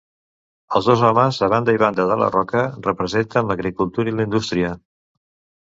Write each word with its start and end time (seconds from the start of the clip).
Els 0.79 0.87
dos 0.91 1.03
homes 1.09 1.39
a 1.47 1.49
banda 1.53 1.75
i 1.77 1.79
banda 1.83 2.05
de 2.13 2.17
la 2.23 2.29
roca 2.37 2.63
representen 2.89 3.53
l'agricultura 3.53 4.15
i 4.15 4.15
la 4.17 4.29
indústria. 4.31 4.77